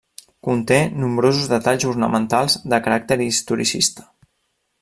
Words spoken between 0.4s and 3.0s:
Conté nombrosos detalls ornamentals de